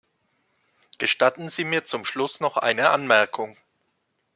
Gestatten 0.97 1.51
Sie 1.51 1.63
mir 1.63 1.83
zum 1.83 2.05
Schluss 2.05 2.39
noch 2.39 2.57
eine 2.57 2.89
Anmerkung. 2.89 3.55